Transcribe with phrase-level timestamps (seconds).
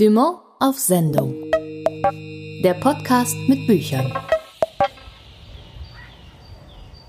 [0.00, 1.34] Dumont auf Sendung.
[2.64, 4.10] Der Podcast mit Büchern.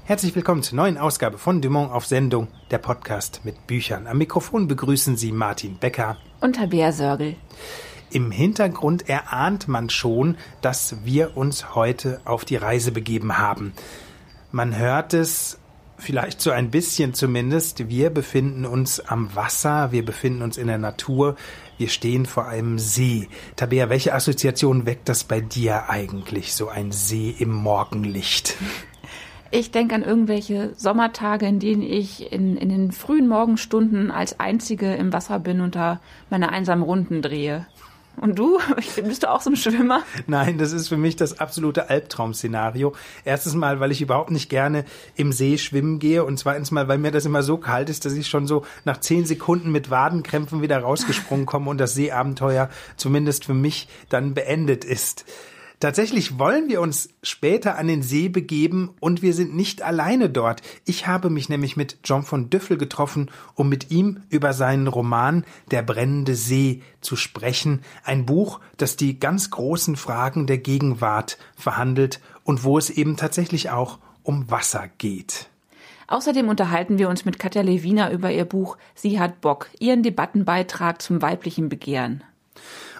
[0.03, 4.07] Herzlich willkommen zur neuen Ausgabe von Dumont auf Sendung, der Podcast mit Büchern.
[4.07, 7.37] Am Mikrofon begrüßen Sie Martin Becker und Tabea Sörgel.
[8.09, 13.71] Im Hintergrund erahnt man schon, dass wir uns heute auf die Reise begeben haben.
[14.51, 15.61] Man hört es
[16.01, 17.87] vielleicht so ein bisschen zumindest.
[17.87, 21.35] Wir befinden uns am Wasser, wir befinden uns in der Natur,
[21.81, 23.27] wir stehen vor einem See.
[23.55, 28.55] Tabea, welche Assoziation weckt das bei dir eigentlich, so ein See im Morgenlicht?
[29.49, 34.93] Ich denke an irgendwelche Sommertage, in denen ich in, in den frühen Morgenstunden als Einzige
[34.93, 37.65] im Wasser bin und da meine einsamen Runden drehe.
[38.17, 38.59] Und du?
[39.03, 40.03] Bist du auch so ein Schwimmer?
[40.27, 42.93] Nein, das ist für mich das absolute Albtraum-Szenario.
[43.25, 46.97] Erstens mal, weil ich überhaupt nicht gerne im See schwimmen gehe und zweitens mal, weil
[46.97, 50.61] mir das immer so kalt ist, dass ich schon so nach zehn Sekunden mit Wadenkrämpfen
[50.61, 55.25] wieder rausgesprungen komme und das Seeabenteuer zumindest für mich dann beendet ist.
[55.81, 60.61] Tatsächlich wollen wir uns später an den See begeben und wir sind nicht alleine dort.
[60.85, 65.43] Ich habe mich nämlich mit John von Düffel getroffen, um mit ihm über seinen Roman
[65.71, 67.81] Der brennende See zu sprechen.
[68.03, 73.71] Ein Buch, das die ganz großen Fragen der Gegenwart verhandelt und wo es eben tatsächlich
[73.71, 75.49] auch um Wasser geht.
[76.05, 81.01] Außerdem unterhalten wir uns mit Katja Lewina über ihr Buch Sie hat Bock, ihren Debattenbeitrag
[81.01, 82.23] zum weiblichen Begehren.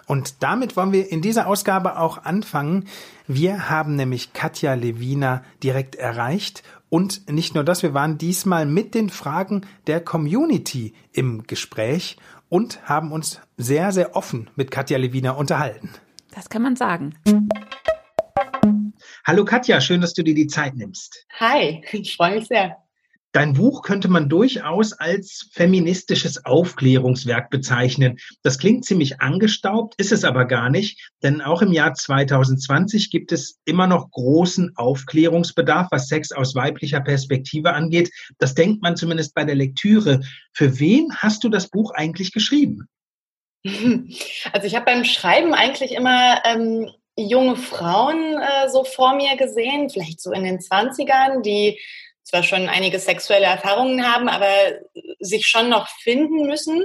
[0.06, 2.88] Und damit wollen wir in dieser Ausgabe auch anfangen.
[3.26, 8.94] Wir haben nämlich Katja Lewina direkt erreicht und nicht nur das, wir waren diesmal mit
[8.94, 12.18] den Fragen der Community im Gespräch
[12.50, 15.88] und haben uns sehr, sehr offen mit Katja Lewina unterhalten.
[16.34, 17.14] Das kann man sagen.
[19.24, 21.26] Hallo Katja, schön, dass du dir die Zeit nimmst.
[21.40, 22.76] Hi, ich freue mich sehr.
[23.32, 28.18] Dein Buch könnte man durchaus als feministisches Aufklärungswerk bezeichnen.
[28.42, 33.32] Das klingt ziemlich angestaubt, ist es aber gar nicht, denn auch im Jahr 2020 gibt
[33.32, 38.10] es immer noch großen Aufklärungsbedarf, was Sex aus weiblicher Perspektive angeht.
[38.38, 40.20] Das denkt man zumindest bei der Lektüre.
[40.52, 42.86] Für wen hast du das Buch eigentlich geschrieben?
[44.52, 49.88] Also ich habe beim Schreiben eigentlich immer ähm, junge Frauen äh, so vor mir gesehen,
[49.88, 51.78] vielleicht so in den 20ern, die
[52.24, 54.48] zwar schon einige sexuelle Erfahrungen haben, aber
[55.20, 56.84] sich schon noch finden müssen.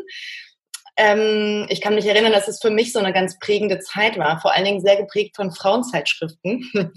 [0.99, 4.41] Ähm, ich kann mich erinnern, dass es für mich so eine ganz prägende Zeit war,
[4.41, 6.71] vor allen Dingen sehr geprägt von Frauenzeitschriften,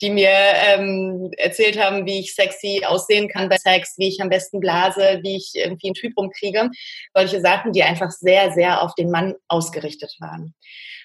[0.00, 4.28] die mir ähm, erzählt haben, wie ich sexy aussehen kann bei Sex, wie ich am
[4.28, 6.70] besten blase, wie ich irgendwie einen Typ rumkriege.
[7.12, 10.54] Solche Sachen, die einfach sehr, sehr auf den Mann ausgerichtet waren.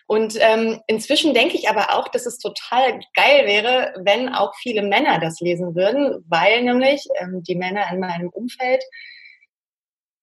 [0.08, 4.84] Und ähm, inzwischen denke ich aber auch, dass es total geil wäre, wenn auch viele
[4.84, 8.84] Männer das lesen würden, weil nämlich ähm, die Männer in meinem Umfeld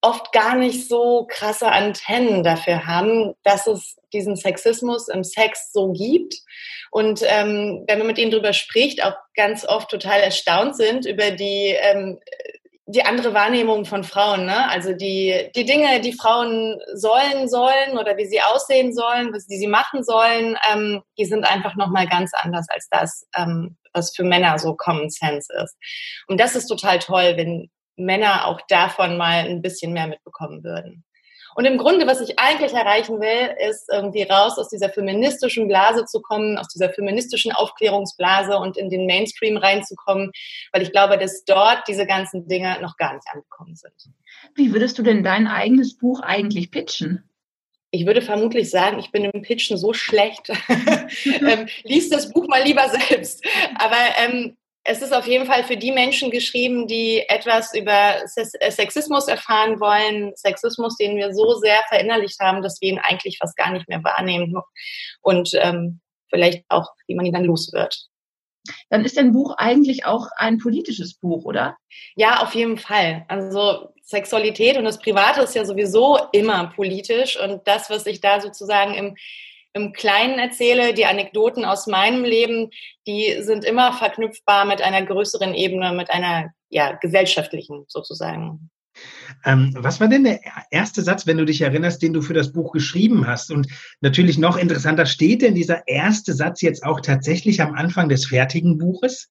[0.03, 5.93] oft gar nicht so krasse Antennen dafür haben, dass es diesen Sexismus im Sex so
[5.93, 6.35] gibt.
[6.91, 11.31] Und ähm, wenn man mit ihnen drüber spricht, auch ganz oft total erstaunt sind über
[11.31, 12.19] die ähm,
[12.87, 14.69] die andere Wahrnehmung von Frauen, ne?
[14.69, 19.57] Also die, die Dinge, die Frauen sollen sollen oder wie sie aussehen sollen, was die
[19.57, 24.25] sie machen sollen, ähm, die sind einfach nochmal ganz anders als das, ähm, was für
[24.25, 25.77] Männer so Common Sense ist.
[26.27, 31.05] Und das ist total toll, wenn Männer auch davon mal ein bisschen mehr mitbekommen würden.
[31.55, 36.05] Und im Grunde, was ich eigentlich erreichen will, ist irgendwie raus aus dieser feministischen Blase
[36.05, 40.33] zu kommen, aus dieser feministischen Aufklärungsblase und in den Mainstream reinzukommen,
[40.73, 43.93] weil ich glaube, dass dort diese ganzen Dinge noch gar nicht angekommen sind.
[44.55, 47.29] Wie würdest du denn dein eigenes Buch eigentlich pitchen?
[47.95, 50.51] ich würde vermutlich sagen, ich bin im Pitchen so schlecht.
[51.27, 53.45] ähm, lies das Buch mal lieber selbst.
[53.79, 58.71] Aber ähm, es ist auf jeden Fall für die Menschen geschrieben, die etwas über äh,
[58.71, 60.33] Sexismus erfahren wollen.
[60.35, 64.03] Sexismus, den wir so sehr verinnerlicht haben, dass wir ihn eigentlich fast gar nicht mehr
[64.03, 64.55] wahrnehmen.
[65.21, 66.01] Und ähm,
[66.31, 68.09] vielleicht auch, wie man ihn dann los wird.
[68.91, 71.77] Dann ist dein Buch eigentlich auch ein politisches Buch, oder?
[72.15, 73.25] Ja, auf jeden Fall.
[73.29, 77.39] Also Sexualität und das Private ist ja sowieso immer politisch.
[77.41, 79.17] Und das, was ich da sozusagen im
[79.75, 82.71] im Kleinen erzähle, die Anekdoten aus meinem Leben,
[83.07, 88.71] die sind immer verknüpfbar mit einer größeren Ebene, mit einer ja, gesellschaftlichen sozusagen.
[89.45, 90.41] Ähm, was war denn der
[90.71, 93.51] erste Satz, wenn du dich erinnerst, den du für das Buch geschrieben hast?
[93.51, 93.67] Und
[94.01, 98.79] natürlich noch interessanter, steht denn dieser erste Satz jetzt auch tatsächlich am Anfang des fertigen
[98.79, 99.31] Buches?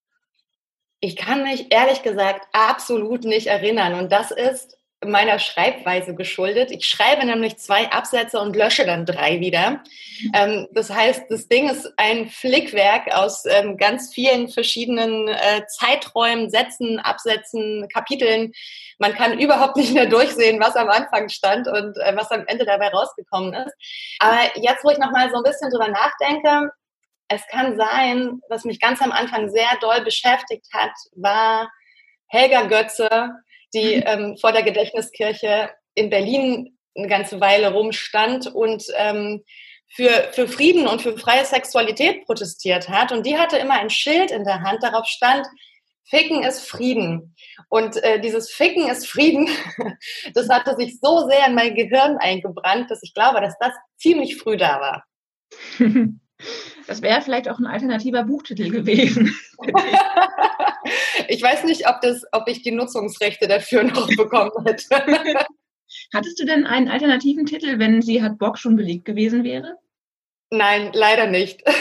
[0.99, 3.93] Ich kann mich ehrlich gesagt absolut nicht erinnern.
[3.95, 6.71] Und das ist meiner Schreibweise geschuldet.
[6.71, 9.83] Ich schreibe nämlich zwei Absätze und lösche dann drei wieder.
[10.33, 16.49] Ähm, das heißt, das Ding ist ein Flickwerk aus ähm, ganz vielen verschiedenen äh, Zeiträumen,
[16.49, 18.53] Sätzen, Absätzen, Kapiteln.
[18.99, 22.65] Man kann überhaupt nicht mehr durchsehen, was am Anfang stand und äh, was am Ende
[22.65, 23.73] dabei rausgekommen ist.
[24.19, 26.71] Aber jetzt, wo ich noch mal so ein bisschen drüber nachdenke,
[27.27, 31.71] es kann sein, was mich ganz am Anfang sehr doll beschäftigt hat, war
[32.27, 33.09] Helga Götze,
[33.73, 34.03] die mhm.
[34.05, 39.43] ähm, vor der Gedächtniskirche in Berlin eine ganze Weile rumstand und ähm,
[39.93, 43.11] für, für Frieden und für freie Sexualität protestiert hat.
[43.11, 45.45] Und die hatte immer ein Schild in der Hand, darauf stand,
[46.05, 47.35] Ficken ist Frieden.
[47.69, 49.49] Und äh, dieses Ficken ist Frieden,
[50.33, 54.37] das hatte sich so sehr in mein Gehirn eingebrannt, dass ich glaube, dass das ziemlich
[54.37, 55.05] früh da war.
[56.87, 59.35] Das wäre vielleicht auch ein alternativer Buchtitel gewesen.
[61.27, 64.85] ich weiß nicht, ob, das, ob ich die Nutzungsrechte dafür noch bekommen hätte.
[66.13, 69.77] Hattest du denn einen alternativen Titel, wenn sie hat Bock schon belegt gewesen wäre?
[70.53, 71.63] Nein, leider nicht.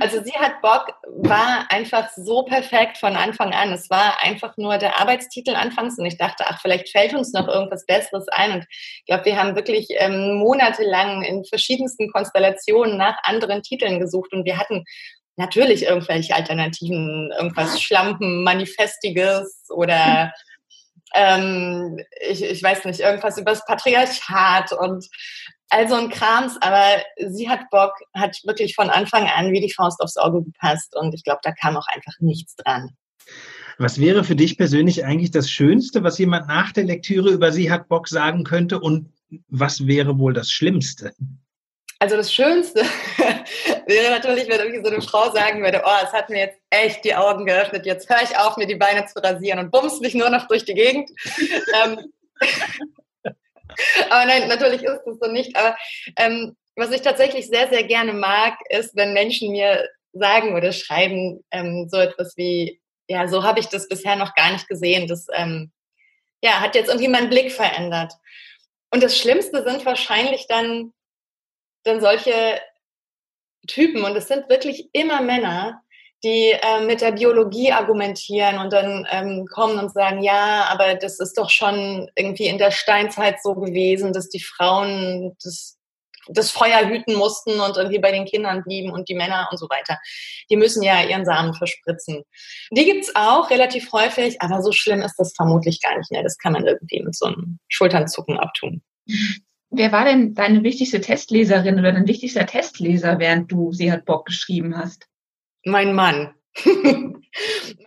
[0.00, 3.72] Also sie hat Bock war einfach so perfekt von Anfang an.
[3.72, 7.48] Es war einfach nur der Arbeitstitel anfangs und ich dachte, ach, vielleicht fällt uns noch
[7.48, 8.52] irgendwas Besseres ein.
[8.52, 14.32] Und ich glaube, wir haben wirklich ähm, monatelang in verschiedensten Konstellationen nach anderen Titeln gesucht
[14.32, 14.84] und wir hatten
[15.36, 20.32] natürlich irgendwelche Alternativen, irgendwas Schlampen, Manifestiges oder
[21.14, 21.98] ähm,
[22.28, 25.06] ich, ich weiß nicht, irgendwas über das Patriarchat und
[25.70, 29.72] all so ein Krams, aber sie hat Bock, hat wirklich von Anfang an wie die
[29.72, 32.90] Faust aufs Auge gepasst und ich glaube, da kam auch einfach nichts dran.
[33.78, 37.70] Was wäre für dich persönlich eigentlich das Schönste, was jemand nach der Lektüre über sie
[37.70, 39.12] hat Bock sagen könnte und
[39.48, 41.12] was wäre wohl das Schlimmste?
[41.98, 42.80] Also das Schönste
[43.86, 47.04] wäre natürlich, wenn irgendwie so eine Frau sagen würde, oh, es hat mir jetzt echt
[47.04, 50.14] die Augen geöffnet, jetzt höre ich auf, mir die Beine zu rasieren und bums mich
[50.14, 51.10] nur noch durch die Gegend.
[54.10, 55.56] aber nein, natürlich ist es so nicht.
[55.56, 55.76] Aber
[56.16, 61.44] ähm, was ich tatsächlich sehr, sehr gerne mag, ist, wenn Menschen mir sagen oder schreiben
[61.50, 65.06] ähm, so etwas wie, ja, so habe ich das bisher noch gar nicht gesehen.
[65.06, 65.72] Das ähm,
[66.42, 68.12] ja, hat jetzt irgendwie meinen Blick verändert.
[68.90, 70.92] Und das Schlimmste sind wahrscheinlich dann,
[71.84, 72.60] dann solche
[73.66, 75.82] Typen, und es sind wirklich immer Männer,
[76.24, 81.20] die äh, mit der Biologie argumentieren und dann ähm, kommen und sagen, ja, aber das
[81.20, 85.78] ist doch schon irgendwie in der Steinzeit so gewesen, dass die Frauen das,
[86.28, 89.68] das Feuer hüten mussten und irgendwie bei den Kindern blieben und die Männer und so
[89.68, 89.98] weiter.
[90.50, 92.22] Die müssen ja ihren Samen verspritzen.
[92.70, 96.22] Die gibt's auch relativ häufig, aber so schlimm ist das vermutlich gar nicht mehr.
[96.22, 98.82] Das kann man irgendwie mit so einem Schulternzucken abtun.
[99.68, 104.24] Wer war denn deine wichtigste Testleserin oder dein wichtigster Testleser, während du Sie hat Bock
[104.24, 105.06] geschrieben hast?
[105.64, 106.34] Mein Mann.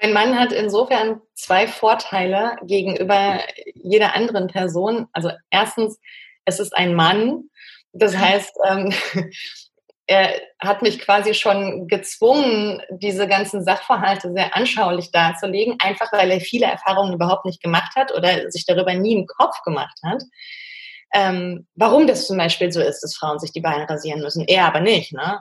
[0.01, 3.39] mein Mann hat insofern zwei Vorteile gegenüber
[3.75, 5.07] jeder anderen Person.
[5.13, 5.99] Also erstens,
[6.45, 7.49] es ist ein Mann.
[7.93, 8.93] Das heißt, ähm,
[10.07, 16.39] er hat mich quasi schon gezwungen, diese ganzen Sachverhalte sehr anschaulich darzulegen, einfach weil er
[16.39, 20.23] viele Erfahrungen überhaupt nicht gemacht hat oder sich darüber nie im Kopf gemacht hat.
[21.13, 24.45] Ähm, warum das zum Beispiel so ist, dass Frauen sich die Beine rasieren müssen.
[24.45, 25.13] Er aber nicht.
[25.13, 25.39] Ne?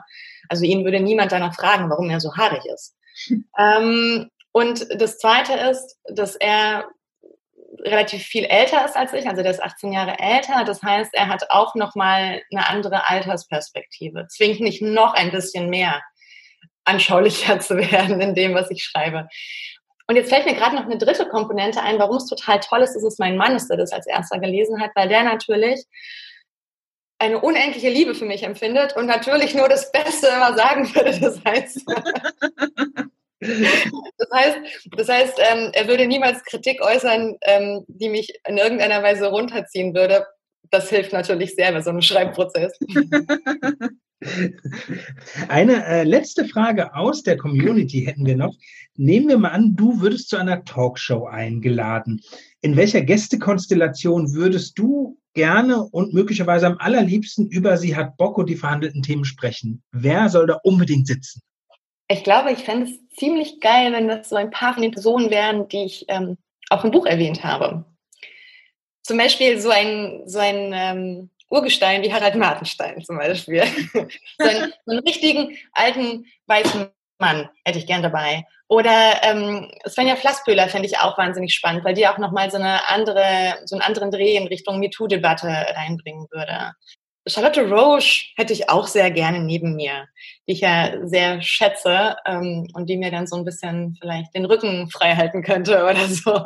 [0.49, 2.95] Also ihn würde niemand danach fragen, warum er so haarig ist.
[3.57, 6.85] ähm, und das Zweite ist, dass er
[7.81, 10.63] relativ viel älter ist als ich, also der ist 18 Jahre älter.
[10.65, 15.69] Das heißt, er hat auch noch mal eine andere Altersperspektive, zwingt mich noch ein bisschen
[15.69, 16.01] mehr
[16.85, 19.27] anschaulicher zu werden in dem, was ich schreibe.
[20.07, 22.93] Und jetzt fällt mir gerade noch eine dritte Komponente ein, warum es total toll ist,
[22.93, 25.83] dass es mein Mann ist, der das als erster gelesen hat, weil der natürlich
[27.19, 31.19] eine unendliche Liebe für mich empfindet und natürlich nur das Beste immer sagen würde.
[31.19, 31.81] Das heißt,
[33.39, 34.57] das heißt,
[34.95, 39.93] das heißt ähm, er würde niemals Kritik äußern, ähm, die mich in irgendeiner Weise runterziehen
[39.93, 40.25] würde.
[40.69, 42.77] Das hilft natürlich sehr bei so einem Schreibprozess.
[45.47, 48.55] Eine äh, letzte Frage aus der Community hätten wir noch.
[48.95, 52.21] Nehmen wir mal an, du würdest zu einer Talkshow eingeladen.
[52.61, 58.49] In welcher Gästekonstellation würdest du gerne und möglicherweise am allerliebsten über sie hat Bock und
[58.49, 59.83] die verhandelten Themen sprechen?
[59.91, 61.41] Wer soll da unbedingt sitzen?
[62.09, 65.29] Ich glaube, ich fände es ziemlich geil, wenn das so ein paar von den Personen
[65.29, 66.37] wären, die ich ähm,
[66.69, 67.85] auch im Buch erwähnt habe.
[69.03, 73.63] Zum Beispiel so ein, so ein ähm, Urgestein wie Harald Martenstein zum Beispiel.
[73.93, 76.87] so, einen, so einen richtigen alten weißen
[77.19, 78.45] Mann hätte ich gern dabei.
[78.67, 82.87] Oder ähm, Svenja Flasspöhler fände ich auch wahnsinnig spannend, weil die auch nochmal so eine
[82.89, 86.73] andere, so einen anderen Dreh in Richtung MeToo-Debatte reinbringen würde.
[87.27, 90.07] Charlotte Roche hätte ich auch sehr gerne neben mir,
[90.47, 94.45] die ich ja sehr schätze ähm, und die mir dann so ein bisschen vielleicht den
[94.45, 96.41] Rücken frei halten könnte oder so.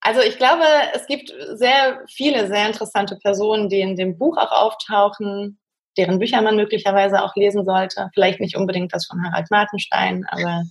[0.00, 0.64] Also ich glaube,
[0.94, 5.58] es gibt sehr viele sehr interessante Personen, die in dem Buch auch auftauchen,
[5.98, 8.10] deren Bücher man möglicherweise auch lesen sollte.
[8.14, 10.64] Vielleicht nicht unbedingt das von Harald Martenstein, aber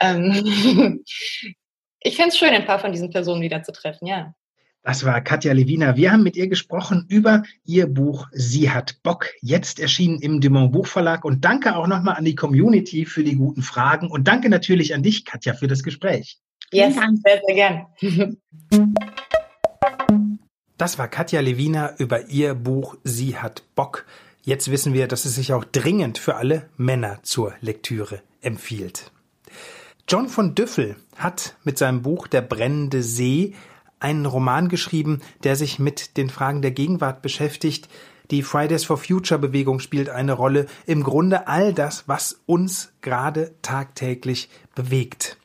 [0.00, 1.02] ähm,
[2.00, 4.34] ich fände es schön, ein paar von diesen Personen wieder zu treffen, ja.
[4.82, 5.96] Das war Katja Lewina.
[5.96, 10.72] Wir haben mit ihr gesprochen über ihr Buch Sie hat Bock, jetzt erschienen im Dumont
[10.72, 11.26] Buchverlag.
[11.26, 14.10] Und danke auch nochmal an die Community für die guten Fragen.
[14.10, 16.38] Und danke natürlich an dich, Katja, für das Gespräch.
[16.72, 17.86] Yes, sehr, sehr gern.
[20.78, 24.06] Das war Katja Lewina über ihr Buch Sie hat Bock.
[24.42, 29.12] Jetzt wissen wir, dass es sich auch dringend für alle Männer zur Lektüre empfiehlt.
[30.08, 33.54] John von Düffel hat mit seinem Buch Der brennende See
[34.00, 37.88] einen Roman geschrieben, der sich mit den Fragen der Gegenwart beschäftigt.
[38.30, 40.66] Die Fridays for Future Bewegung spielt eine Rolle.
[40.86, 45.36] Im Grunde all das, was uns gerade tagtäglich bewegt.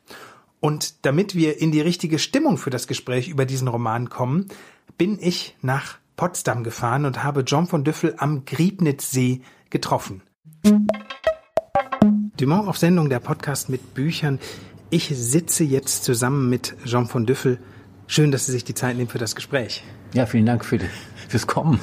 [0.60, 4.48] Und damit wir in die richtige Stimmung für das Gespräch über diesen Roman kommen,
[4.96, 10.22] bin ich nach Potsdam gefahren und habe John von Düffel am Griebnitzsee getroffen.
[12.38, 14.38] Dumont auf Sendung der Podcast mit Büchern.
[14.90, 17.58] Ich sitze jetzt zusammen mit Jean von Düffel
[18.08, 19.82] Schön, dass Sie sich die Zeit nehmen für das Gespräch.
[20.14, 20.86] Ja, vielen Dank für die,
[21.28, 21.80] fürs Kommen.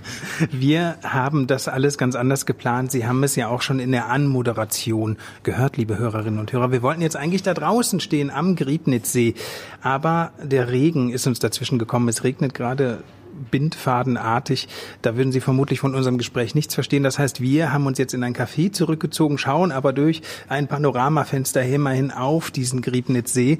[0.50, 2.92] Wir haben das alles ganz anders geplant.
[2.92, 6.72] Sie haben es ja auch schon in der Anmoderation gehört, liebe Hörerinnen und Hörer.
[6.72, 9.34] Wir wollten jetzt eigentlich da draußen stehen am Griebnitzsee,
[9.80, 12.08] aber der Regen ist uns dazwischen gekommen.
[12.08, 13.02] Es regnet gerade
[13.50, 14.68] bindfadenartig.
[15.02, 17.02] Da würden Sie vermutlich von unserem Gespräch nichts verstehen.
[17.02, 21.62] Das heißt, wir haben uns jetzt in ein Café zurückgezogen, schauen aber durch ein Panoramafenster
[21.62, 23.58] immerhin auf diesen Griebnitzsee.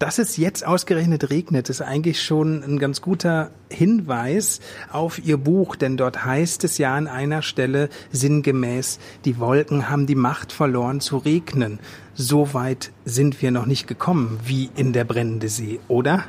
[0.00, 5.76] Dass es jetzt ausgerechnet regnet, ist eigentlich schon ein ganz guter Hinweis auf Ihr Buch,
[5.76, 11.00] denn dort heißt es ja an einer Stelle sinngemäß, die Wolken haben die Macht verloren
[11.00, 11.80] zu regnen.
[12.14, 16.24] So weit sind wir noch nicht gekommen wie in der brennende See, oder?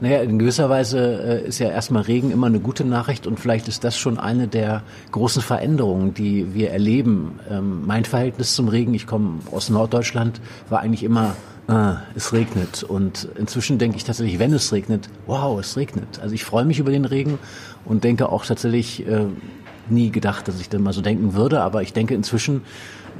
[0.00, 3.68] Naja, in gewisser Weise äh, ist ja erstmal Regen immer eine gute Nachricht und vielleicht
[3.68, 7.38] ist das schon eine der großen Veränderungen, die wir erleben.
[7.50, 10.40] Ähm, mein Verhältnis zum Regen, ich komme aus Norddeutschland,
[10.70, 11.36] war eigentlich immer
[11.68, 12.82] ah, es regnet.
[12.82, 16.18] Und inzwischen denke ich tatsächlich, wenn es regnet, wow, es regnet.
[16.22, 17.38] Also ich freue mich über den Regen
[17.84, 19.26] und denke auch tatsächlich, äh,
[19.90, 22.62] nie gedacht, dass ich dann mal so denken würde, aber ich denke inzwischen,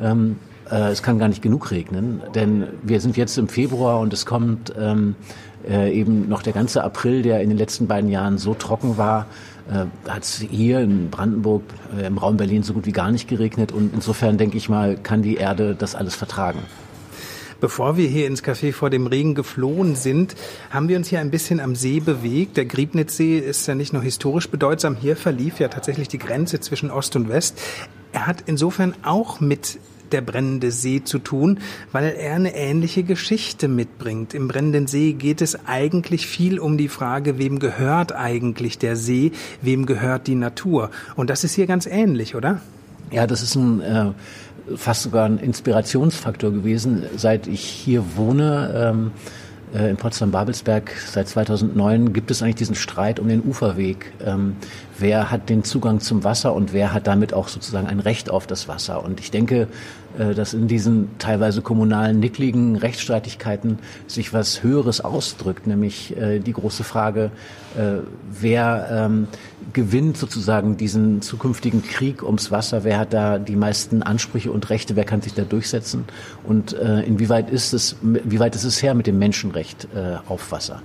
[0.03, 0.37] ähm,
[0.71, 4.27] äh, es kann gar nicht genug regnen, denn wir sind jetzt im Februar und es
[4.27, 5.17] kommt ähm,
[5.69, 9.27] äh, eben noch der ganze April, der in den letzten beiden Jahren so trocken war,
[9.71, 11.63] äh, hat es hier in Brandenburg,
[11.99, 14.97] äh, im Raum Berlin so gut wie gar nicht geregnet und insofern denke ich mal,
[14.97, 16.61] kann die Erde das alles vertragen.
[17.61, 20.35] Bevor wir hier ins Café vor dem Regen geflohen sind,
[20.71, 22.57] haben wir uns hier ein bisschen am See bewegt.
[22.57, 24.97] Der Griebnitzsee ist ja nicht nur historisch bedeutsam.
[24.97, 27.61] Hier verlief ja tatsächlich die Grenze zwischen Ost und West.
[28.13, 29.79] Er hat insofern auch mit
[30.13, 31.61] der brennende See zu tun,
[31.93, 34.35] weil er eine ähnliche Geschichte mitbringt.
[34.35, 39.33] Im brennenden See geht es eigentlich viel um die Frage, wem gehört eigentlich der See,
[39.63, 40.91] wem gehört die Natur.
[41.17, 42.61] Und das ist hier ganz ähnlich, oder?
[43.11, 44.13] Ja, das ist ein äh,
[44.77, 48.93] fast sogar ein Inspirationsfaktor gewesen, seit ich hier wohne.
[48.93, 49.13] Ähm,
[49.75, 54.13] äh, in Potsdam-Babelsberg seit 2009 gibt es eigentlich diesen Streit um den Uferweg.
[54.25, 54.57] Ähm,
[54.99, 58.47] wer hat den Zugang zum Wasser und wer hat damit auch sozusagen ein Recht auf
[58.47, 59.05] das Wasser?
[59.05, 59.69] Und ich denke,
[60.17, 66.85] dass in diesen teilweise kommunalen, nickligen Rechtsstreitigkeiten sich was Höheres ausdrückt, nämlich äh, die große
[66.85, 67.31] Frage,
[67.77, 67.99] äh,
[68.41, 69.29] wer ähm,
[69.73, 74.97] gewinnt sozusagen diesen zukünftigen Krieg ums Wasser, wer hat da die meisten Ansprüche und Rechte,
[74.97, 76.05] wer kann sich da durchsetzen?
[76.45, 79.87] Und inwieweit ist es, wie weit ist es her mit dem Menschenrecht
[80.27, 80.83] auf Wasser?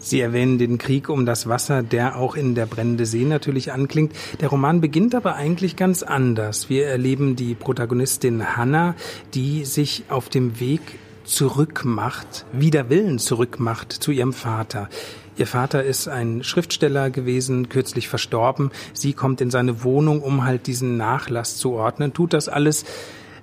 [0.00, 4.12] Sie erwähnen den Krieg um das Wasser, der auch in der brennende See natürlich anklingt.
[4.40, 6.68] Der Roman beginnt aber eigentlich ganz anders.
[6.70, 8.94] Wir erleben die Protagonistin Hannah,
[9.34, 10.80] die sich auf dem Weg
[11.24, 14.88] zurückmacht, wider Willen zurückmacht zu ihrem Vater.
[15.36, 18.70] Ihr Vater ist ein Schriftsteller gewesen, kürzlich verstorben.
[18.92, 22.84] Sie kommt in seine Wohnung, um halt diesen Nachlass zu ordnen, tut das alles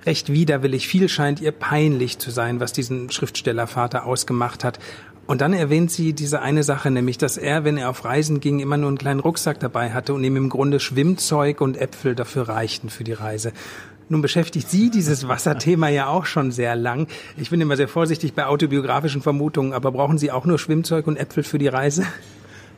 [0.04, 0.88] recht widerwillig.
[0.88, 4.78] Viel scheint ihr peinlich zu sein, was diesen Schriftstellervater ausgemacht hat.
[5.26, 8.60] Und dann erwähnt sie diese eine Sache, nämlich, dass er, wenn er auf Reisen ging,
[8.60, 12.48] immer nur einen kleinen Rucksack dabei hatte und ihm im Grunde Schwimmzeug und Äpfel dafür
[12.48, 13.52] reichten für die Reise.
[14.08, 17.08] Nun beschäftigt Sie dieses Wasserthema ja auch schon sehr lang.
[17.36, 21.16] Ich bin immer sehr vorsichtig bei autobiografischen Vermutungen, aber brauchen Sie auch nur Schwimmzeug und
[21.16, 22.04] Äpfel für die Reise?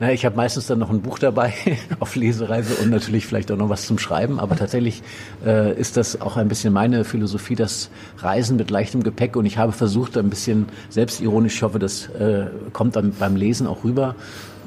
[0.01, 1.53] Na, ich habe meistens dann noch ein Buch dabei
[1.99, 4.39] auf Lesereise und natürlich vielleicht auch noch was zum Schreiben.
[4.39, 5.03] Aber tatsächlich
[5.45, 9.35] äh, ist das auch ein bisschen meine Philosophie, das Reisen mit leichtem Gepäck.
[9.35, 13.67] Und ich habe versucht, ein bisschen selbstironisch, ich hoffe, das äh, kommt dann beim Lesen
[13.67, 14.15] auch rüber,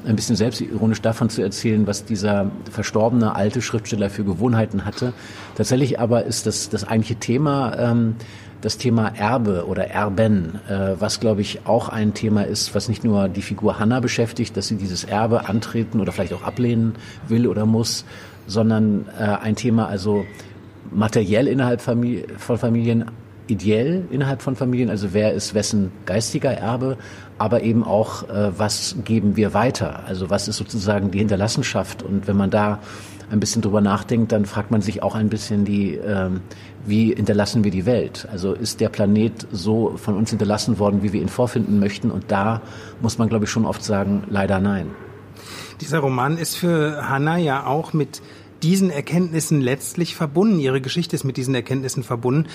[0.04, 5.14] ein bisschen selbstironisch davon zu erzählen, was dieser verstorbene alte Schriftsteller für Gewohnheiten hatte.
[5.54, 8.16] Tatsächlich aber ist das, das eigentliche Thema ähm,
[8.62, 13.04] das Thema Erbe oder Erben, äh, was glaube ich auch ein Thema ist, was nicht
[13.04, 16.94] nur die Figur Hannah beschäftigt, dass sie dieses Erbe antreten oder vielleicht auch ablehnen
[17.28, 18.04] will oder muss,
[18.46, 20.24] sondern äh, ein Thema also
[20.90, 23.06] materiell innerhalb Familie, von Familien,
[23.46, 26.96] ideell innerhalb von Familien, also wer ist wessen geistiger Erbe,
[27.38, 32.26] aber eben auch, äh, was geben wir weiter, also was ist sozusagen die Hinterlassenschaft und
[32.28, 32.78] wenn man da
[33.30, 36.42] ein bisschen drüber nachdenkt, dann fragt man sich auch ein bisschen die, ähm,
[36.84, 38.28] wie hinterlassen wir die Welt?
[38.30, 42.10] Also ist der Planet so von uns hinterlassen worden, wie wir ihn vorfinden möchten?
[42.10, 42.60] Und da
[43.00, 44.90] muss man, glaube ich, schon oft sagen, leider nein.
[45.80, 48.20] Dieser Roman ist für Hannah ja auch mit
[48.62, 50.58] diesen Erkenntnissen letztlich verbunden.
[50.58, 52.48] Ihre Geschichte ist mit diesen Erkenntnissen verbunden.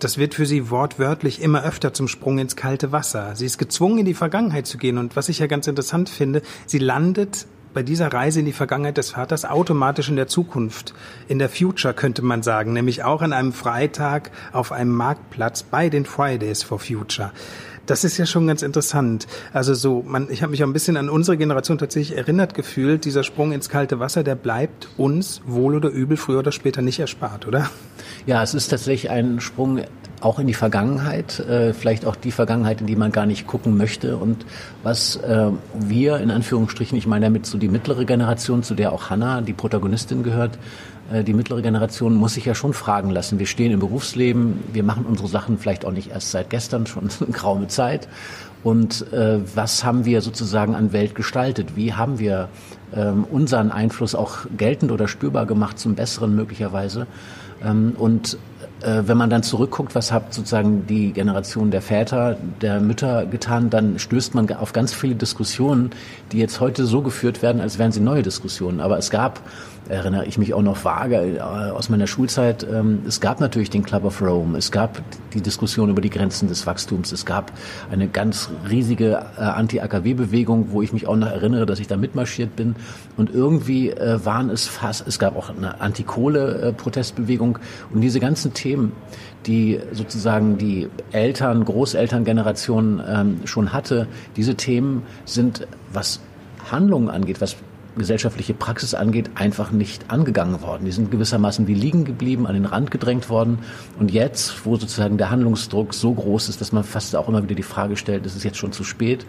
[0.00, 3.36] Das wird für sie wortwörtlich immer öfter zum Sprung ins kalte Wasser.
[3.36, 4.96] Sie ist gezwungen, in die Vergangenheit zu gehen.
[4.96, 8.96] Und was ich ja ganz interessant finde, sie landet bei dieser Reise in die Vergangenheit
[8.96, 10.94] des Vaters automatisch in der Zukunft,
[11.28, 15.90] in der Future könnte man sagen, nämlich auch an einem Freitag auf einem Marktplatz bei
[15.90, 17.30] den Fridays for Future.
[17.90, 19.26] Das ist ja schon ganz interessant.
[19.52, 23.04] Also so, man, ich habe mich auch ein bisschen an unsere Generation tatsächlich erinnert gefühlt.
[23.04, 27.00] Dieser Sprung ins kalte Wasser, der bleibt uns wohl oder übel früher oder später nicht
[27.00, 27.68] erspart, oder?
[28.26, 29.80] Ja, es ist tatsächlich ein Sprung
[30.20, 33.76] auch in die Vergangenheit, äh, vielleicht auch die Vergangenheit, in die man gar nicht gucken
[33.76, 34.16] möchte.
[34.16, 34.44] Und
[34.82, 39.10] was äh, wir in Anführungsstrichen, ich meine damit so die mittlere Generation, zu der auch
[39.10, 40.58] Hannah, die Protagonistin gehört,
[41.12, 43.38] äh, die mittlere Generation muss sich ja schon fragen lassen.
[43.38, 47.08] Wir stehen im Berufsleben, wir machen unsere Sachen vielleicht auch nicht erst seit gestern, schon
[47.20, 48.08] eine graue Zeit.
[48.62, 51.76] Und äh, was haben wir sozusagen an Welt gestaltet?
[51.76, 52.48] Wie haben wir
[52.94, 57.06] ähm, unseren Einfluss auch geltend oder spürbar gemacht zum Besseren möglicherweise?
[57.64, 58.36] Ähm, und
[58.82, 63.98] wenn man dann zurückguckt, was hat sozusagen die Generation der Väter, der Mütter getan, dann
[63.98, 65.90] stößt man auf ganz viele Diskussionen,
[66.32, 68.80] die jetzt heute so geführt werden, als wären sie neue Diskussionen.
[68.80, 69.40] Aber es gab
[69.88, 72.66] erinnere ich mich auch noch vage äh, aus meiner Schulzeit.
[72.70, 76.48] Ähm, es gab natürlich den Club of Rome, es gab die Diskussion über die Grenzen
[76.48, 77.52] des Wachstums, es gab
[77.90, 82.56] eine ganz riesige äh, Anti-AKW-Bewegung, wo ich mich auch noch erinnere, dass ich da mitmarschiert
[82.56, 82.76] bin.
[83.16, 87.58] Und irgendwie äh, waren es fast, es gab auch eine Anti-Kohle-Protestbewegung
[87.92, 88.92] und diese ganzen Themen,
[89.46, 94.06] die sozusagen die Eltern, Großelterngeneration ähm, schon hatte,
[94.36, 96.20] diese Themen sind, was
[96.70, 97.56] Handlungen angeht, was
[97.96, 100.84] gesellschaftliche Praxis angeht, einfach nicht angegangen worden.
[100.84, 103.58] Die sind gewissermaßen wie liegen geblieben, an den Rand gedrängt worden.
[103.98, 107.54] Und jetzt, wo sozusagen der Handlungsdruck so groß ist, dass man fast auch immer wieder
[107.54, 109.26] die Frage stellt, ist es jetzt schon zu spät?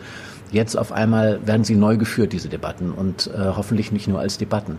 [0.52, 4.38] Jetzt auf einmal werden sie neu geführt, diese Debatten, und äh, hoffentlich nicht nur als
[4.38, 4.78] Debatten.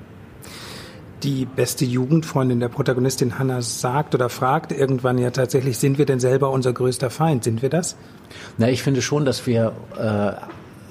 [1.23, 6.19] Die beste Jugendfreundin der Protagonistin Hannah sagt oder fragt irgendwann ja tatsächlich, sind wir denn
[6.19, 7.45] selber unser größter Feind?
[7.45, 7.97] Sind wir das?
[8.59, 10.33] Na, ich finde schon, dass wir äh,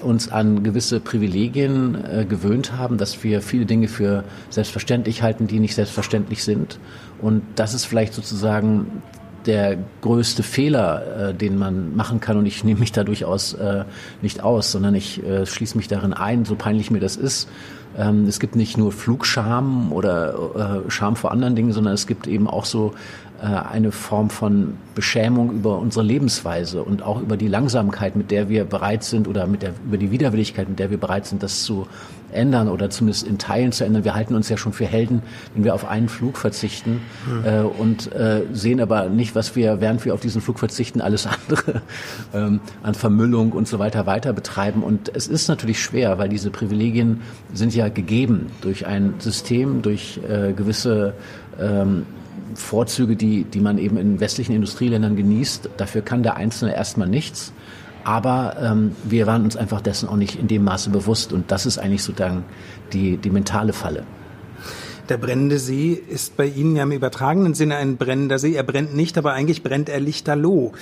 [0.02, 5.60] uns an gewisse Privilegien äh, gewöhnt haben, dass wir viele Dinge für selbstverständlich halten, die
[5.60, 6.78] nicht selbstverständlich sind.
[7.20, 9.02] Und das ist vielleicht sozusagen
[9.46, 12.36] der größte Fehler, äh, den man machen kann.
[12.36, 13.84] Und ich nehme mich da durchaus äh,
[14.20, 17.48] nicht aus, sondern ich äh, schließe mich darin ein, so peinlich mir das ist.
[17.96, 22.26] Ähm, es gibt nicht nur Flugscham oder äh, Scham vor anderen Dingen, sondern es gibt
[22.26, 22.94] eben auch so
[23.46, 28.64] eine Form von Beschämung über unsere Lebensweise und auch über die Langsamkeit, mit der wir
[28.64, 31.86] bereit sind oder mit der, über die Widerwilligkeit, mit der wir bereit sind, das zu
[32.32, 34.04] ändern oder zumindest in Teilen zu ändern.
[34.04, 35.22] Wir halten uns ja schon für Helden,
[35.54, 37.44] wenn wir auf einen Flug verzichten mhm.
[37.44, 41.26] äh, und äh, sehen aber nicht, was wir, während wir auf diesen Flug verzichten, alles
[41.26, 41.82] andere
[42.34, 44.82] ähm, an Vermüllung und so weiter weiter betreiben.
[44.82, 47.20] Und es ist natürlich schwer, weil diese Privilegien
[47.52, 51.14] sind ja gegeben durch ein System, durch äh, gewisse
[51.60, 52.06] ähm,
[52.54, 55.70] Vorzüge, die, die man eben in westlichen Industrieländern genießt.
[55.76, 57.52] Dafür kann der Einzelne erstmal nichts.
[58.04, 61.32] Aber ähm, wir waren uns einfach dessen auch nicht in dem Maße bewusst.
[61.32, 62.44] Und das ist eigentlich sozusagen
[62.92, 64.04] die, die mentale Falle.
[65.08, 68.54] Der brennende See ist bei Ihnen ja im übertragenen Sinne ein brennender See.
[68.54, 70.72] Er brennt nicht, aber eigentlich brennt er lichterloh.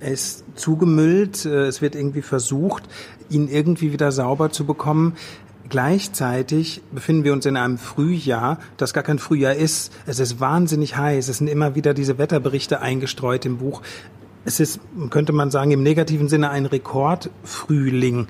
[0.00, 2.84] Er ist zugemüllt, äh, es wird irgendwie versucht,
[3.30, 5.14] ihn irgendwie wieder sauber zu bekommen.
[5.68, 9.92] Gleichzeitig befinden wir uns in einem Frühjahr, das gar kein Frühjahr ist.
[10.06, 11.28] Es ist wahnsinnig heiß.
[11.28, 13.82] Es sind immer wieder diese Wetterberichte eingestreut im Buch.
[14.44, 14.78] Es ist,
[15.10, 18.28] könnte man sagen, im negativen Sinne ein Rekordfrühling.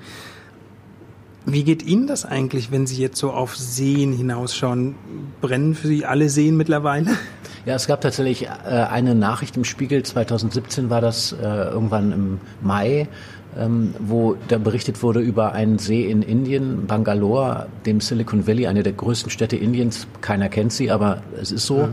[1.45, 4.95] Wie geht Ihnen das eigentlich, wenn Sie jetzt so auf Seen hinausschauen?
[5.39, 7.11] Brennen für Sie alle Seen mittlerweile?
[7.65, 12.39] Ja, es gab tatsächlich äh, eine Nachricht im Spiegel, 2017 war das, äh, irgendwann im
[12.61, 13.07] Mai,
[13.59, 18.83] ähm, wo da berichtet wurde über einen See in Indien, Bangalore, dem Silicon Valley, eine
[18.83, 20.07] der größten Städte Indiens.
[20.21, 21.89] Keiner kennt sie, aber es ist so.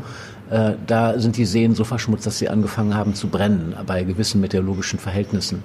[0.50, 4.40] Äh, da sind die Seen so verschmutzt, dass sie angefangen haben zu brennen bei gewissen
[4.40, 5.62] meteorologischen Verhältnissen.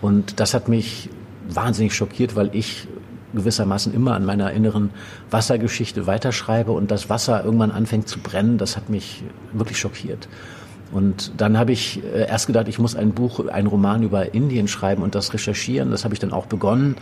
[0.00, 1.10] Und das hat mich
[1.48, 2.88] wahnsinnig schockiert, weil ich
[3.34, 4.90] gewissermaßen immer an meiner inneren
[5.30, 10.28] Wassergeschichte weiterschreibe und das Wasser irgendwann anfängt zu brennen, das hat mich wirklich schockiert.
[10.92, 14.68] Und dann habe ich äh, erst gedacht, ich muss ein Buch, ein Roman über Indien
[14.68, 15.90] schreiben und das recherchieren.
[15.90, 16.96] Das habe ich dann auch begonnen.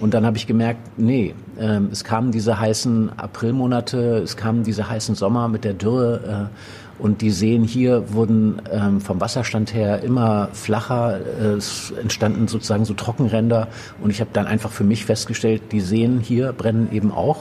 [0.00, 4.88] Und dann habe ich gemerkt, nee, äh, es kamen diese heißen Aprilmonate, es kamen diese
[4.88, 6.50] heißen Sommer mit der Dürre.
[6.50, 11.18] Äh, und die Seen hier wurden ähm, vom Wasserstand her immer flacher.
[11.56, 13.68] Es entstanden sozusagen so Trockenränder.
[14.00, 17.38] Und ich habe dann einfach für mich festgestellt, die Seen hier brennen eben auch.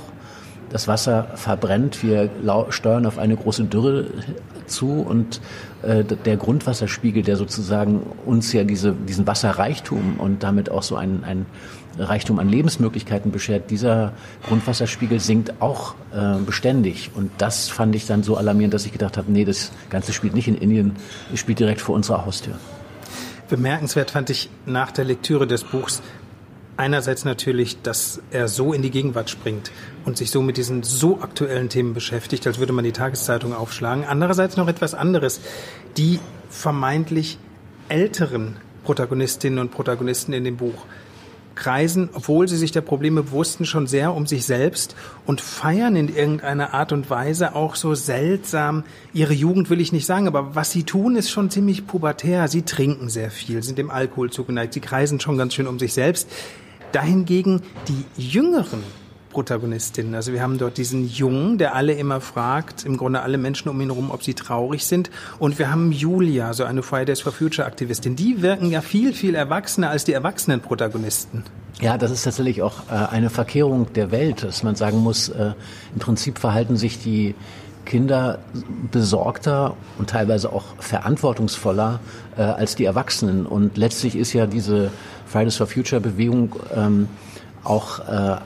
[0.73, 2.01] Das Wasser verbrennt.
[2.01, 2.31] Wir
[2.69, 4.07] steuern auf eine große Dürre
[4.65, 5.39] zu und
[5.83, 11.23] äh, der Grundwasserspiegel, der sozusagen uns ja diese, diesen Wasserreichtum und damit auch so ein,
[11.23, 11.45] ein
[11.99, 14.13] Reichtum an Lebensmöglichkeiten beschert, dieser
[14.47, 17.11] Grundwasserspiegel sinkt auch äh, beständig.
[17.13, 20.33] Und das fand ich dann so alarmierend, dass ich gedacht habe, nee, das Ganze spielt
[20.33, 20.95] nicht in Indien,
[21.31, 22.55] es spielt direkt vor unserer Haustür.
[23.47, 26.01] Bemerkenswert fand ich nach der Lektüre des Buchs,
[26.77, 29.71] einerseits natürlich, dass er so in die Gegenwart springt
[30.05, 34.03] und sich so mit diesen so aktuellen Themen beschäftigt, als würde man die Tageszeitung aufschlagen.
[34.05, 35.41] Andererseits noch etwas anderes.
[35.97, 37.37] Die vermeintlich
[37.89, 40.85] älteren Protagonistinnen und Protagonisten in dem Buch
[41.55, 46.13] kreisen, obwohl sie sich der Probleme bewussten, schon sehr um sich selbst und feiern in
[46.13, 48.83] irgendeiner Art und Weise auch so seltsam.
[49.13, 52.47] Ihre Jugend will ich nicht sagen, aber was sie tun, ist schon ziemlich pubertär.
[52.47, 55.93] Sie trinken sehr viel, sind dem Alkohol zugeneigt, sie kreisen schon ganz schön um sich
[55.93, 56.27] selbst.
[56.93, 58.83] Dahingegen die Jüngeren
[59.33, 60.15] Protagonistinnen.
[60.15, 63.81] Also wir haben dort diesen Jungen, der alle immer fragt, im Grunde alle Menschen um
[63.81, 65.09] ihn herum, ob sie traurig sind.
[65.39, 68.15] Und wir haben Julia, so eine Fridays for Future Aktivistin.
[68.15, 71.43] Die wirken ja viel, viel erwachsener als die erwachsenen Protagonisten.
[71.81, 75.53] Ja, das ist tatsächlich auch äh, eine Verkehrung der Welt, dass man sagen muss, äh,
[75.93, 77.33] im Prinzip verhalten sich die
[77.85, 78.39] Kinder
[78.91, 81.99] besorgter und teilweise auch verantwortungsvoller
[82.37, 83.45] äh, als die Erwachsenen.
[83.45, 84.91] Und letztlich ist ja diese
[85.33, 87.09] Fridays for Future Bewegung ähm,
[87.63, 88.37] auch äh,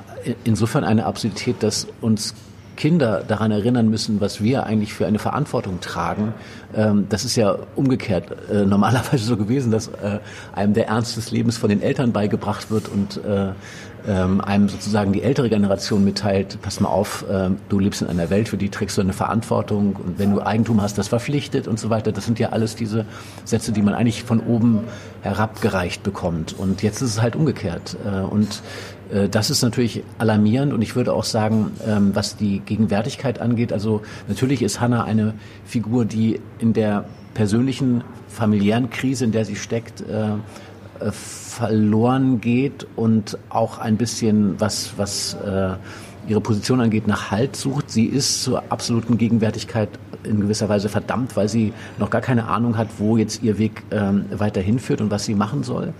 [0.45, 2.34] insofern eine Absurdität, dass uns
[2.77, 6.33] Kinder daran erinnern müssen, was wir eigentlich für eine Verantwortung tragen.
[6.73, 10.19] Ähm, das ist ja umgekehrt äh, normalerweise so gewesen, dass äh,
[10.55, 13.51] einem der Ernst des Lebens von den Eltern beigebracht wird und äh,
[14.07, 18.29] ähm, einem sozusagen die ältere Generation mitteilt, pass mal auf, äh, du lebst in einer
[18.29, 21.77] Welt, für die trägst du eine Verantwortung und wenn du Eigentum hast, das verpflichtet und
[21.79, 22.11] so weiter.
[22.11, 23.05] Das sind ja alles diese
[23.43, 24.85] Sätze, die man eigentlich von oben
[25.21, 26.57] herabgereicht bekommt.
[26.57, 27.97] Und jetzt ist es halt umgekehrt.
[28.05, 28.61] Äh, und
[29.31, 34.01] das ist natürlich alarmierend und ich würde auch sagen, ähm, was die Gegenwärtigkeit angeht, also
[34.27, 35.33] natürlich ist Hannah eine
[35.65, 40.29] Figur, die in der persönlichen, familiären Krise, in der sie steckt, äh,
[40.99, 45.75] äh, verloren geht und auch ein bisschen was, was äh,
[46.27, 47.89] ihre Position angeht, nach Halt sucht.
[47.89, 49.89] Sie ist zur absoluten Gegenwärtigkeit
[50.23, 53.83] in gewisser Weise verdammt, weil sie noch gar keine Ahnung hat, wo jetzt ihr Weg
[53.91, 55.93] ähm, weiterhin führt und was sie machen soll.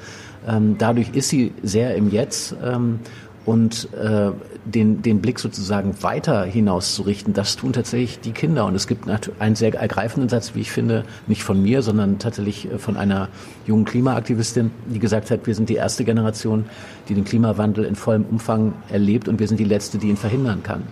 [0.47, 2.99] Ähm, dadurch ist sie sehr im Jetzt ähm,
[3.45, 4.31] und äh,
[4.65, 8.65] den, den Blick sozusagen weiter hinaus zu richten, das tun tatsächlich die Kinder.
[8.65, 9.07] Und es gibt
[9.39, 13.29] einen sehr ergreifenden Satz, wie ich finde, nicht von mir, sondern tatsächlich äh, von einer
[13.65, 16.65] jungen Klimaaktivistin, die gesagt hat, wir sind die erste Generation,
[17.07, 20.63] die den Klimawandel in vollem Umfang erlebt und wir sind die letzte, die ihn verhindern
[20.63, 20.83] kann.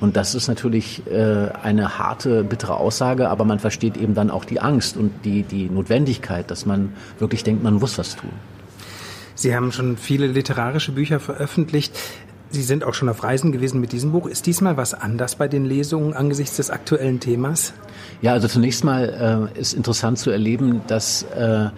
[0.00, 4.46] Und das ist natürlich äh, eine harte, bittere Aussage, aber man versteht eben dann auch
[4.46, 8.30] die Angst und die, die Notwendigkeit, dass man wirklich denkt, man muss was tun.
[9.40, 11.98] Sie haben schon viele literarische Bücher veröffentlicht.
[12.50, 14.26] Sie sind auch schon auf Reisen gewesen mit diesem Buch.
[14.26, 17.72] Ist diesmal was anders bei den Lesungen angesichts des aktuellen Themas?
[18.20, 21.68] Ja, also zunächst mal äh, ist interessant zu erleben, dass äh,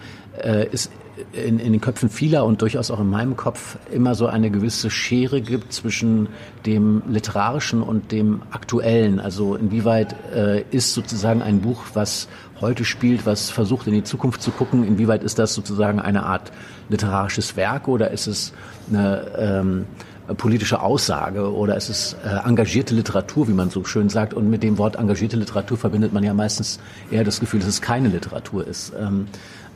[0.41, 0.89] äh, es
[1.31, 4.89] in, in den Köpfen vieler und durchaus auch in meinem Kopf immer so eine gewisse
[4.89, 6.27] Schere gibt zwischen
[6.65, 9.21] dem literarischen und dem aktuellen.
[9.21, 12.27] Also inwieweit äh, ist sozusagen ein Buch, was
[12.63, 16.51] heute spielt, was versucht in die Zukunft zu gucken, inwieweit ist das sozusagen eine Art
[16.89, 18.53] literarisches Werk oder ist es
[18.89, 19.85] eine ähm,
[20.37, 24.33] politische Aussage oder ist es äh, engagierte Literatur, wie man so schön sagt.
[24.33, 26.79] Und mit dem Wort engagierte Literatur verbindet man ja meistens
[27.11, 28.93] eher das Gefühl, dass es keine Literatur ist.
[28.99, 29.27] Ähm,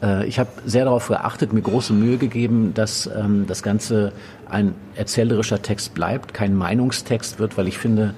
[0.01, 4.13] äh, ich habe sehr darauf geachtet, mir große Mühe gegeben, dass ähm, das Ganze
[4.49, 8.13] ein erzählerischer Text bleibt, kein Meinungstext wird, weil ich finde,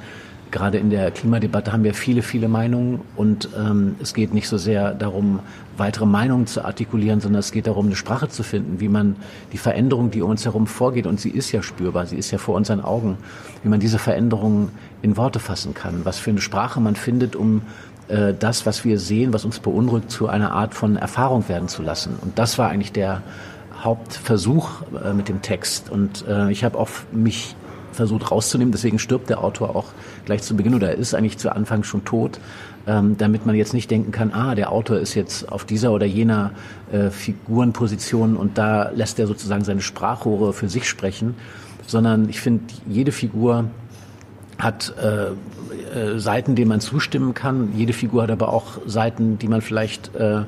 [0.52, 4.58] gerade in der Klimadebatte haben wir viele, viele Meinungen und ähm, es geht nicht so
[4.58, 5.40] sehr darum,
[5.78, 9.16] weitere Meinungen zu artikulieren, sondern es geht darum, eine Sprache zu finden, wie man
[9.54, 12.38] die Veränderung, die um uns herum vorgeht, und sie ist ja spürbar, sie ist ja
[12.38, 13.18] vor unseren Augen,
[13.64, 14.70] wie man diese Veränderungen
[15.02, 17.62] in Worte fassen kann, was für eine Sprache man findet, um
[18.10, 21.82] äh, das, was wir sehen, was uns beunruhigt, zu einer Art von Erfahrung werden zu
[21.82, 22.18] lassen.
[22.22, 23.22] Und das war eigentlich der
[23.82, 25.90] Hauptversuch äh, mit dem Text.
[25.90, 27.56] Und äh, ich habe auch mich
[27.92, 28.72] versucht rauszunehmen.
[28.72, 29.86] Deswegen stirbt der Autor auch
[30.26, 32.40] gleich zu Beginn oder ist eigentlich zu Anfang schon tot,
[32.88, 36.06] ähm, damit man jetzt nicht denken kann, ah, der Autor ist jetzt auf dieser oder
[36.06, 36.52] jener
[36.92, 41.36] äh, Figurenposition und da lässt er sozusagen seine Sprachrohre für sich sprechen.
[41.86, 43.66] sondern ich finde, jede Figur
[44.60, 45.32] hat äh,
[45.98, 47.74] äh, Seiten, denen man zustimmen kann.
[47.76, 50.44] Jede Figur hat aber auch Seiten, die man vielleicht äh,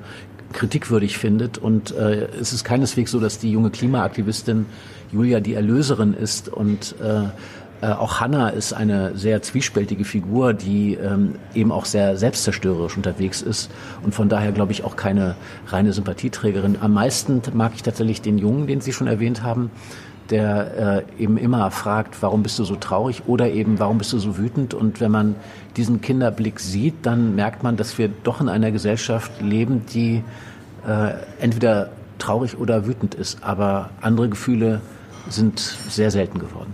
[0.53, 1.57] kritikwürdig findet.
[1.57, 4.65] Und äh, es ist keineswegs so, dass die junge Klimaaktivistin
[5.11, 7.25] Julia die Erlöserin ist und äh,
[7.81, 13.41] äh, auch Hannah ist eine sehr zwiespältige Figur, die ähm, eben auch sehr selbstzerstörerisch unterwegs
[13.41, 13.71] ist
[14.03, 15.35] und von daher glaube ich auch keine
[15.67, 16.77] reine Sympathieträgerin.
[16.79, 19.71] Am meisten mag ich tatsächlich den Jungen, den Sie schon erwähnt haben,
[20.29, 24.19] der äh, eben immer fragt, warum bist du so traurig oder eben, warum bist du
[24.19, 24.73] so wütend?
[24.73, 25.35] Und wenn man
[25.75, 30.23] diesen Kinderblick sieht, dann merkt man, dass wir doch in einer Gesellschaft leben, die
[30.87, 34.81] äh, entweder traurig oder wütend ist, aber andere Gefühle
[35.29, 36.73] sind sehr selten geworden.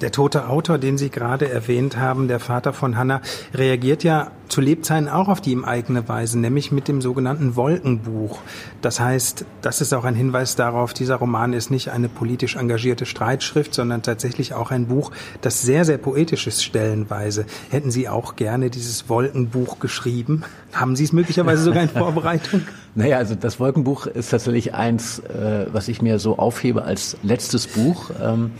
[0.00, 3.22] Der tote Autor, den Sie gerade erwähnt haben, der Vater von Hannah,
[3.54, 8.40] reagiert ja zu Lebzeiten auch auf die ihm eigene Weise, nämlich mit dem sogenannten Wolkenbuch.
[8.82, 13.06] Das heißt, das ist auch ein Hinweis darauf, dieser Roman ist nicht eine politisch engagierte
[13.06, 17.46] Streitschrift, sondern tatsächlich auch ein Buch, das sehr, sehr poetisch ist stellenweise.
[17.70, 20.42] Hätten Sie auch gerne dieses Wolkenbuch geschrieben?
[20.72, 22.62] Haben Sie es möglicherweise sogar in Vorbereitung?
[22.96, 27.66] Naja, also das Wolkenbuch ist tatsächlich eins, äh, was ich mir so aufhebe als letztes
[27.66, 28.10] Buch.
[28.22, 28.52] Ähm,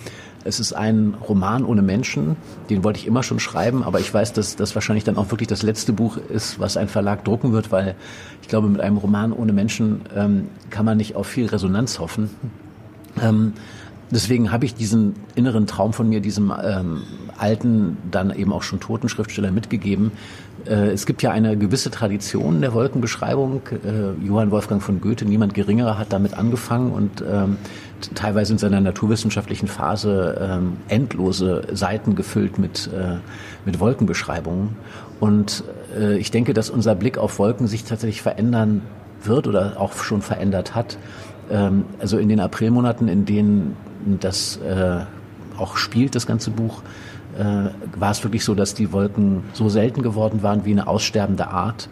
[0.45, 2.37] es ist ein Roman ohne Menschen,
[2.69, 5.49] den wollte ich immer schon schreiben, aber ich weiß, dass das wahrscheinlich dann auch wirklich
[5.49, 7.95] das letzte Buch ist, was ein Verlag drucken wird, weil
[8.43, 12.29] ich glaube, mit einem Roman ohne Menschen ähm, kann man nicht auf viel Resonanz hoffen.
[13.23, 13.55] Ähm,
[14.11, 17.03] deswegen habe ich diesen inneren Traum von mir, diesem ähm,
[17.39, 20.13] alten, dann eben auch schon toten Schriftsteller mitgegeben.
[20.67, 23.63] Äh, es gibt ja eine gewisse Tradition der Wolkenbeschreibung.
[23.71, 27.57] Äh, Johann Wolfgang von Goethe, niemand Geringerer, hat damit angefangen und ähm,
[28.15, 33.17] teilweise in seiner naturwissenschaftlichen Phase ähm, endlose Seiten gefüllt mit, äh,
[33.65, 34.77] mit Wolkenbeschreibungen.
[35.21, 35.65] Und
[36.19, 38.83] ich denke, dass unser Blick auf Wolken sich tatsächlich verändern
[39.23, 40.99] wird oder auch schon verändert hat.
[41.51, 43.77] Ähm, also in den Aprilmonaten, in denen
[44.21, 44.59] das
[45.57, 46.83] auch spielt, das ganze Buch,
[47.39, 51.49] äh, war es wirklich so, dass die Wolken so selten geworden waren wie eine aussterbende
[51.49, 51.89] Art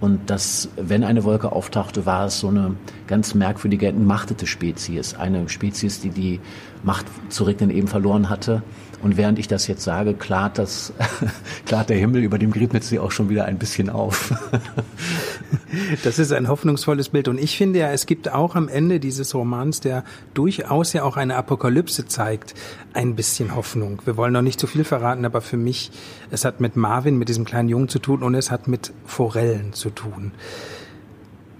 [0.00, 5.14] und dass, wenn eine Wolke auftauchte, war es so eine ganz merkwürdige, entmachtete Spezies.
[5.14, 6.40] Eine Spezies, die die
[6.82, 8.62] Macht zu regnen eben verloren hatte.
[9.02, 10.92] Und während ich das jetzt sage, klart, das,
[11.66, 14.32] klart der Himmel über dem Griebnitzsee auch schon wieder ein bisschen auf.
[16.04, 17.28] das ist ein hoffnungsvolles Bild.
[17.28, 20.04] Und ich finde ja, es gibt auch am Ende dieses Romans, der
[20.34, 22.54] durchaus ja auch eine Apokalypse zeigt,
[22.94, 24.00] ein bisschen Hoffnung.
[24.04, 25.90] Wir wollen noch nicht zu viel verraten, aber für mich,
[26.30, 29.72] es hat mit Marvin, mit diesem kleinen Jungen zu tun und es hat mit Forellen
[29.72, 30.32] zu tun.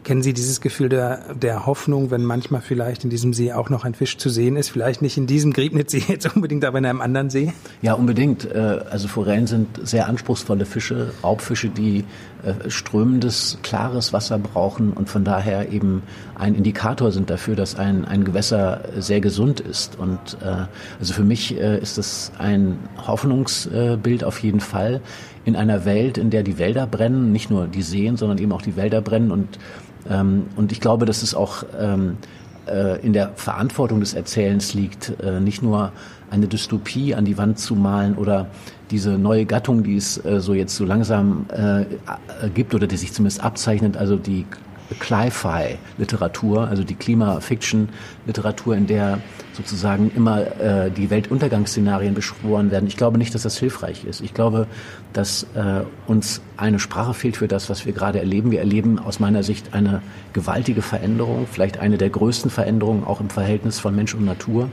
[0.07, 3.85] Kennen Sie dieses Gefühl der, der Hoffnung, wenn manchmal vielleicht in diesem See auch noch
[3.85, 4.69] ein Fisch zu sehen ist?
[4.69, 7.53] Vielleicht nicht in diesem Griebnitzsee jetzt unbedingt, aber in einem anderen See?
[7.83, 8.45] Ja, unbedingt.
[8.45, 12.05] Äh, also Forellen sind sehr anspruchsvolle Fische, Raubfische, die
[12.45, 16.05] äh, strömendes, klares Wasser brauchen und von daher eben
[16.37, 19.99] ein Indikator sind dafür, dass ein, ein Gewässer sehr gesund ist.
[19.99, 20.67] Und äh,
[21.01, 25.01] also für mich ist das ein Hoffnungsbild auf jeden Fall
[25.47, 28.63] in einer Welt, in der die Wälder brennen, nicht nur die Seen, sondern eben auch
[28.63, 29.31] die Wälder brennen.
[29.31, 29.59] Und
[30.11, 32.19] ähm, und ich glaube, dass es auch ähm,
[32.67, 35.93] äh, in der Verantwortung des Erzählens liegt, äh, nicht nur
[36.31, 38.49] eine Dystopie an die Wand zu malen oder
[38.91, 41.47] diese neue Gattung, die es äh, so jetzt so langsam
[42.55, 44.45] gibt oder die sich zumindest abzeichnet, also die
[44.95, 49.19] Cli-Fi-Literatur, also die Klima-Fiction-Literatur, in der
[49.53, 52.87] sozusagen immer äh, die Weltuntergangsszenarien beschworen werden.
[52.87, 54.21] Ich glaube nicht, dass das hilfreich ist.
[54.21, 54.67] Ich glaube,
[55.13, 58.51] dass äh, uns eine Sprache fehlt für das, was wir gerade erleben.
[58.51, 63.31] Wir erleben aus meiner Sicht eine gewaltige Veränderung, vielleicht eine der größten Veränderungen auch im
[63.31, 64.69] Verhältnis von Mensch und Natur.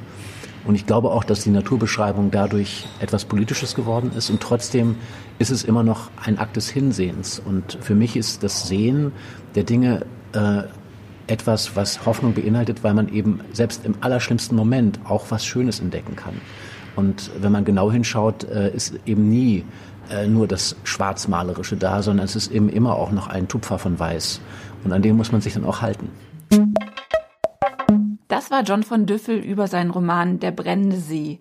[0.66, 4.30] Und ich glaube auch, dass die Naturbeschreibung dadurch etwas Politisches geworden ist.
[4.30, 4.96] Und trotzdem
[5.40, 7.42] ist es immer noch ein Akt des Hinsehens.
[7.44, 9.12] Und für mich ist das Sehen
[9.56, 10.64] der Dinge äh,
[11.28, 16.16] etwas, was Hoffnung beinhaltet, weil man eben selbst im allerschlimmsten Moment auch was Schönes entdecken
[16.16, 16.36] kann.
[16.96, 19.66] Und wenn man genau hinschaut, äh, ist eben nie
[20.10, 24.00] äh, nur das Schwarzmalerische da, sondern es ist eben immer auch noch ein Tupfer von
[24.00, 24.42] Weiß.
[24.84, 26.10] Und an dem muss man sich dann auch halten.
[28.54, 31.40] War John von Düffel über seinen Roman Der brennende See.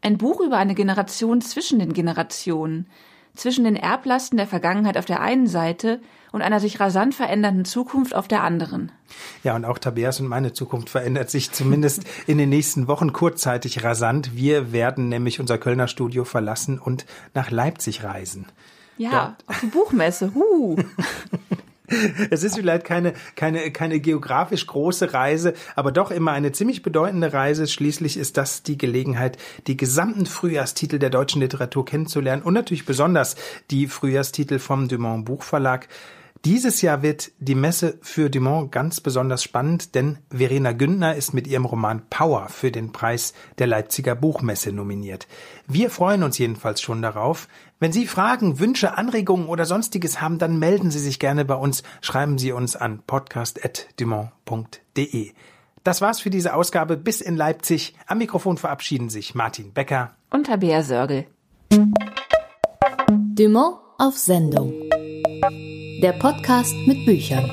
[0.00, 2.86] Ein Buch über eine Generation zwischen den Generationen,
[3.34, 6.00] zwischen den Erblasten der Vergangenheit auf der einen Seite
[6.32, 8.90] und einer sich rasant verändernden Zukunft auf der anderen.
[9.42, 13.84] Ja, und auch Tabeas und meine Zukunft verändert sich zumindest in den nächsten Wochen kurzzeitig
[13.84, 14.34] rasant.
[14.34, 18.46] Wir werden nämlich unser Kölner Studio verlassen und nach Leipzig reisen.
[18.96, 20.32] Ja, auf die Buchmesse.
[20.34, 20.78] Huh.
[22.30, 27.32] Es ist vielleicht keine, keine, keine geografisch große Reise, aber doch immer eine ziemlich bedeutende
[27.32, 27.66] Reise.
[27.66, 33.36] Schließlich ist das die Gelegenheit, die gesamten Frühjahrstitel der deutschen Literatur kennenzulernen und natürlich besonders
[33.70, 35.88] die Frühjahrstitel vom Dumont Buchverlag.
[36.44, 41.46] Dieses Jahr wird die Messe für Dumont ganz besonders spannend, denn Verena Gündner ist mit
[41.46, 45.26] ihrem Roman Power für den Preis der Leipziger Buchmesse nominiert.
[45.66, 47.48] Wir freuen uns jedenfalls schon darauf.
[47.84, 51.82] Wenn Sie Fragen, Wünsche, Anregungen oder sonstiges haben, dann melden Sie sich gerne bei uns.
[52.00, 55.32] Schreiben Sie uns an podcast.dumont.de.
[55.82, 56.96] Das war's für diese Ausgabe.
[56.96, 57.94] Bis in Leipzig.
[58.06, 61.26] Am Mikrofon verabschieden sich Martin Becker und Tabea Sörgel.
[63.10, 64.72] Dumont auf Sendung.
[66.00, 67.52] Der Podcast mit Büchern.